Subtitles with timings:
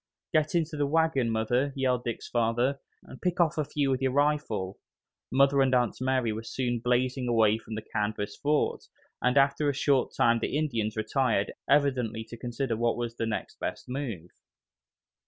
[0.33, 4.13] "Get into the wagon, Mother!" yelled Dick's father, "and pick off a few with your
[4.13, 4.79] rifle!"
[5.31, 8.85] Mother and Aunt Mary were soon blazing away from the canvas fort,
[9.21, 13.59] and after a short time the Indians retired, evidently to consider what was the next
[13.59, 14.31] best move.